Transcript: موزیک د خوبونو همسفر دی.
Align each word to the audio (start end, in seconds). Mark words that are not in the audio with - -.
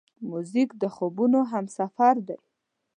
موزیک 0.29 0.69
د 0.81 0.83
خوبونو 0.95 1.39
همسفر 1.51 2.15
دی. 2.27 2.37